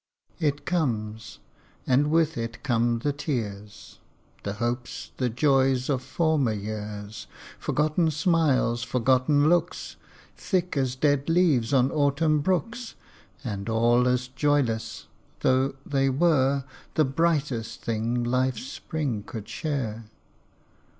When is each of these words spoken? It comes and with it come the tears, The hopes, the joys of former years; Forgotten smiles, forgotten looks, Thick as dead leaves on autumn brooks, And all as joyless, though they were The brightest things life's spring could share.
It 0.39 0.65
comes 0.65 1.37
and 1.85 2.09
with 2.09 2.35
it 2.35 2.63
come 2.63 2.97
the 3.03 3.13
tears, 3.13 3.99
The 4.41 4.53
hopes, 4.53 5.11
the 5.17 5.29
joys 5.29 5.91
of 5.91 6.01
former 6.01 6.53
years; 6.53 7.27
Forgotten 7.59 8.09
smiles, 8.09 8.81
forgotten 8.81 9.47
looks, 9.47 9.97
Thick 10.35 10.75
as 10.75 10.95
dead 10.95 11.29
leaves 11.29 11.71
on 11.71 11.91
autumn 11.91 12.39
brooks, 12.41 12.95
And 13.43 13.69
all 13.69 14.07
as 14.07 14.27
joyless, 14.27 15.05
though 15.41 15.75
they 15.85 16.09
were 16.09 16.63
The 16.95 17.05
brightest 17.05 17.83
things 17.83 18.25
life's 18.25 18.63
spring 18.65 19.21
could 19.21 19.47
share. 19.47 20.05